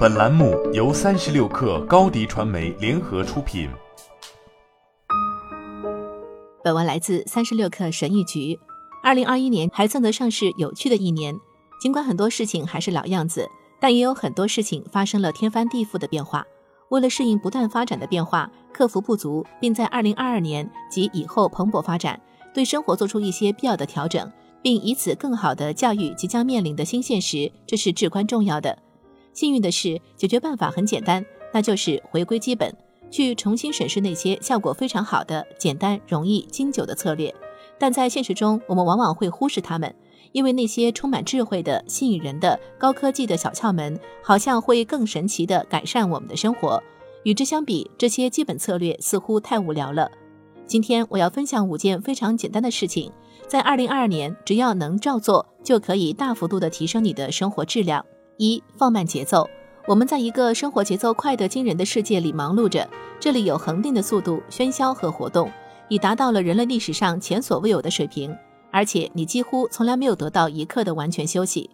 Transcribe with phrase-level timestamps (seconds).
[0.00, 3.68] 本栏目由三十六氪高低传媒联合出品。
[6.64, 8.58] 本文来自三十六氪神译局。
[9.02, 11.38] 二零二一年还算得上是有趣的一年，
[11.82, 13.46] 尽管很多事情还是老样子，
[13.78, 16.46] 但也有很多事情发生了天翻地覆的变化。
[16.88, 22.18] 为了适应不断发展的变化，克服不足，并在二零二二年及以后蓬勃发展，
[22.54, 24.32] 对生活做出一些必要的调整。
[24.62, 28.78] 并以此更好的教育即将面临的新现实，这是至关重要的。
[29.32, 32.74] 幸运的是，解决办法很简单，那就是回归基本，
[33.10, 37.34] 去重新审视那些效果非常好的、简单、容易、经久的策略。
[37.78, 39.94] 但在现实中，我们往往会忽视它们，
[40.32, 46.82] 因为那些充满智慧的、吸引人的、高科技的小窍门，好像会更神奇地改善我们的生活。
[47.22, 50.10] 与之相比，这些基本策略似乎太无聊了。
[50.66, 53.10] 今天我要分享五件非常简单的事情。
[53.48, 58.04] 在二零二二年，只要能照做，就可以大幅度的提升你的生活质量。
[58.40, 59.46] 一、放慢节奏。
[59.86, 62.88] 我们在一个生活节奏快得惊人的世界里忙碌着，
[63.20, 65.52] 这里有恒定的速度、喧嚣和活动，
[65.88, 68.34] 已达到了人类历史上前所未有的水平。
[68.70, 71.68] 而且你几乎从来没有得到一刻的完全休息。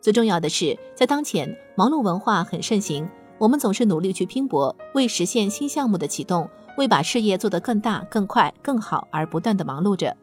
[0.00, 6.48] 最重要的是，在当前忙碌文化很盛行，我们总是努力去拼搏，为实现新项目的启动，
[6.78, 10.16] 为把事业做得更大、更快、更好而不断的忙碌着。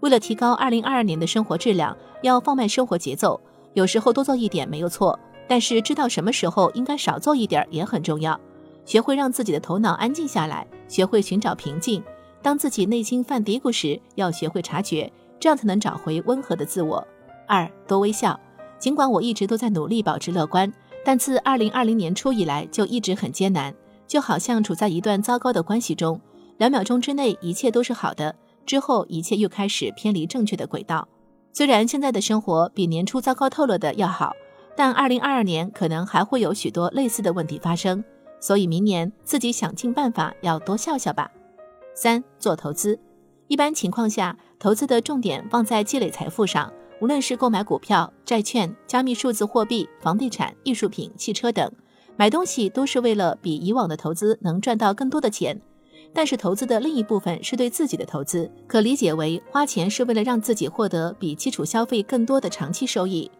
[0.00, 3.38] 为了提高二零二二年的生活质量，要放慢生活节奏。
[3.74, 8.38] 有时候多做一点没有错，但是知道什么时候应该少做一点也很重要。
[8.84, 12.02] 学会让自己的头脑安静下来，学会寻找平静。
[12.42, 17.06] 当自己内心犯嘀咕时，要学会察觉，这样才能找回温和的自我。
[17.46, 18.38] 二多微笑。
[18.78, 20.72] 尽管我一直都在努力保持乐观，
[21.04, 23.72] 但自二零二零年初以来就一直很艰难，
[24.08, 26.20] 就好像处在一段糟糕的关系中，
[26.58, 28.34] 两秒钟之内一切都是好的。
[28.66, 31.06] 之后，一切又开始偏离正确的轨道。
[31.52, 34.32] 虽然现在的生活比年初糟糕透了的要好，
[34.76, 38.02] 但二零二二年可能还会有许多类似的问题发生。
[38.40, 41.30] 所以明年自己想尽办法要多笑笑吧。
[41.94, 42.98] 三、做投资。
[43.46, 51.70] 一般情况下，投资的重点放在积累财富上，无论是购买股票、债券、加密数字货币、房地产、艺术品、汽车等，
[52.16, 55.60] 买东西都是为了比以往的投资能赚到更多的钱。
[56.14, 63.30] 但是投资的另一部分是对自己的投资，可理解为花钱是为了让自己获得比基础消费更多的长期收益。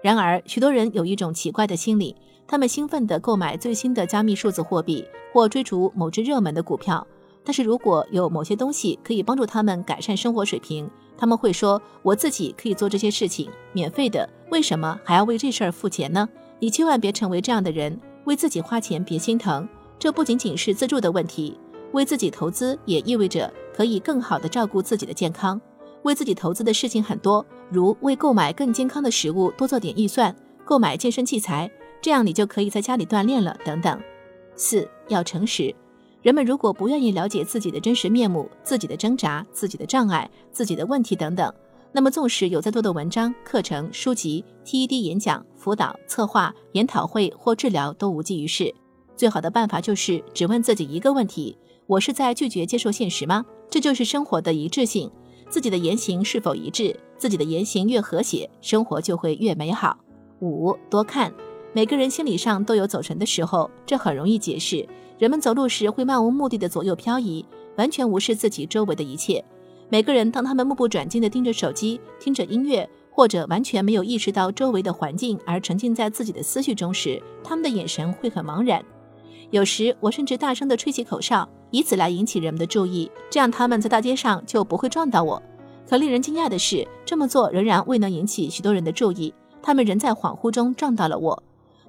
[0.00, 2.14] 然而，许多人有一种奇怪的心理，
[2.46, 7.06] 他们兴奋地购买最新的加密数字货币或追逐某只热门的股票。
[7.44, 16.28] 但是如果有某些东西可以帮助他们改善生活水平，他们会说：“我自己可以做这些事情，免费的，为什么还要为这事儿付钱呢？”
[16.60, 19.66] 你千万别成为这样的人，为自己花钱别心疼，
[19.98, 21.58] 这不仅仅是自助的问题。
[21.92, 25.58] 为自己投资也意味着可以更好地照顾自己的健康。
[26.08, 31.70] 为自己投资的事情很多，如为购买更健康的食物多做点预算，购买健身器材，
[32.00, 34.00] 这样你就可以在家里锻炼了等等。
[34.56, 35.74] 四要诚实。
[36.22, 41.52] 人们如果不愿意了解自己的真实面目、自己的挣扎、自己的障碍、自己的问题等等，
[41.92, 48.74] 那么纵使有再多的文章、课程、书籍、TED 演讲、辅导、策划、研讨会或治疗都无济于事。
[49.14, 51.56] 最好的办法就是只问自己一个问题。
[51.86, 53.44] 我是在拒绝接受现实吗？
[53.70, 55.10] 这就是生活的一致性。
[55.48, 56.94] 自己的言行是否一致？
[57.16, 59.98] 自己的言行越和谐，生活就会越美好。
[60.40, 61.32] 五多看，
[61.72, 64.86] 每个人心理上都有走神的时候，这很容易解释。
[65.18, 67.44] 人们走路时会漫无目的的左右漂移，
[67.76, 69.44] 完全无视自己周围的一切。
[69.88, 78.84] 每个人当他们目不转睛的盯着手机、听着音乐，或者完全没有意识到周围的环境而沉浸在自己的思绪中时，他们的眼神会很茫然。
[79.50, 81.48] 有时我甚至大声地吹起口哨。
[81.70, 85.42] 以此来引起人们的注意，这样他们在大街上就不会撞到我。
[85.86, 91.42] 可令人惊讶的是，这么做仍然未能引起许多人的注意，他们仍在恍惚中撞到了我。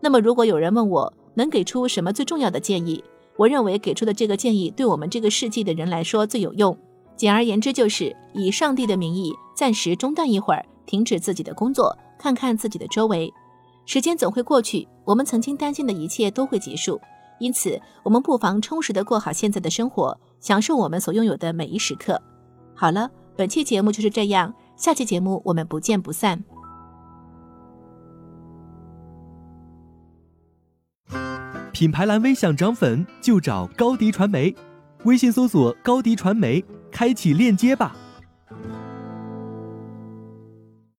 [0.00, 3.04] 那么，如果有人问我能给出什么最重要的建议，
[3.36, 6.74] 我认为给出的这个建议对我们这个世纪的人来说最有用。
[7.14, 13.30] 简而言之，就是以上帝的名义暂时中断一会儿，停止自己的工作，看看自己的周围。
[13.84, 16.98] 时间总会过去，我们曾经担心的一切都会结束。
[17.38, 22.20] 因此，我们不妨充实的过好现在的生活，享受我们所拥有的每一时刻。
[22.74, 26.42] 好了，本期节目就是这样，下期节目我们不见不散。
[31.72, 34.54] 品牌蓝 V 想涨粉就找高迪传媒，
[35.04, 37.94] 微信搜索高迪传媒，开启链接吧。